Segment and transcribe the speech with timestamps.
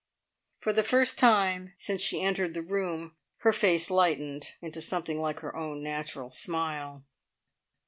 [0.61, 5.41] For the first time since she entered the room her face lightened into something like
[5.41, 7.03] her own natural smile.